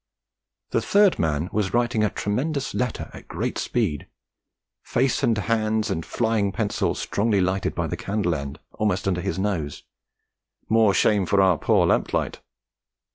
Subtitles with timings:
[0.71, 4.07] The third man was writing a tremendous letter, at great speed,
[4.81, 9.37] face and hands and flying pencil strongly lighted by a candle end almost under his
[9.37, 9.83] nose,
[10.67, 12.39] more shame for our poor lamplight!